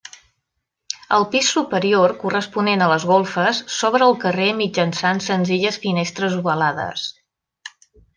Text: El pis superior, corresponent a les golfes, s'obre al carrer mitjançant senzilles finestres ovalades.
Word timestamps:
El 1.17 1.25
pis 1.33 1.49
superior, 1.57 2.13
corresponent 2.23 2.83
a 2.85 2.87
les 2.91 3.05
golfes, 3.11 3.59
s'obre 3.75 4.05
al 4.09 4.17
carrer 4.27 4.47
mitjançant 4.63 5.21
senzilles 5.27 5.79
finestres 5.85 6.39
ovalades. 6.39 7.05